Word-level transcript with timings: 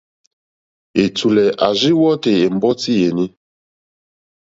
Ɛ̀tùlɛ̀ 1.03 1.49
à 1.65 1.67
rzí 1.75 1.91
wɔ́tè 2.01 2.31
ɛ̀mbɔ́tí 2.45 2.91
yèní. 3.01 3.25